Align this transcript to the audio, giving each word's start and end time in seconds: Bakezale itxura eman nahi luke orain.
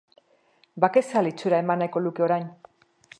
Bakezale 0.85 1.33
itxura 1.33 1.61
eman 1.65 1.83
nahi 1.85 2.05
luke 2.07 2.27
orain. 2.29 2.49